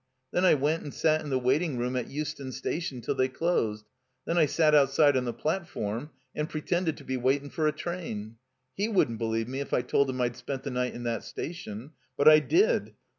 Then 0.31 0.45
I 0.45 0.55
went 0.55 0.81
and 0.81 0.91
sat 0.91 1.21
in 1.21 1.29
the 1.29 1.37
waiting 1.37 1.77
room 1.77 1.95
at 1.95 2.09
Euston 2.09 2.51
Station 2.53 3.01
till 3.01 3.13
they 3.13 3.27
closed. 3.27 3.85
Then 4.25 4.35
I 4.35 4.47
sat 4.47 4.73
outside 4.73 5.15
on 5.15 5.25
the 5.25 5.31
platform 5.31 6.09
and 6.33 6.49
pretended 6.49 6.97
to 6.97 7.03
be 7.03 7.17
waitin' 7.17 7.51
for 7.51 7.67
a 7.67 7.71
train. 7.71 8.37
He 8.75 8.87
wouldn't 8.89 9.19
believe 9.19 9.47
me 9.47 9.59
if 9.59 9.75
I 9.75 9.83
told 9.83 10.09
him 10.09 10.19
I'd 10.19 10.35
spent 10.35 10.63
the 10.63 10.71
night 10.71 10.95
in 10.95 11.03
that 11.03 11.23
station. 11.23 11.91
But 12.17 12.27
I 12.27 12.39
did. 12.39 12.95